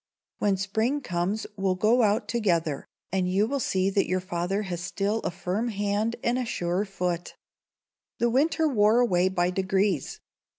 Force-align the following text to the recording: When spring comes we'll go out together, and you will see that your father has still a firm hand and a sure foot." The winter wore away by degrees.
When 0.39 0.57
spring 0.57 1.01
comes 1.01 1.45
we'll 1.55 1.75
go 1.75 2.01
out 2.01 2.27
together, 2.27 2.87
and 3.11 3.29
you 3.29 3.45
will 3.45 3.59
see 3.59 3.91
that 3.91 4.07
your 4.07 4.19
father 4.19 4.63
has 4.63 4.81
still 4.81 5.19
a 5.19 5.29
firm 5.29 5.67
hand 5.67 6.15
and 6.23 6.39
a 6.39 6.43
sure 6.45 6.85
foot." 6.85 7.35
The 8.17 8.31
winter 8.31 8.67
wore 8.67 8.97
away 8.99 9.29
by 9.29 9.51
degrees. 9.51 10.19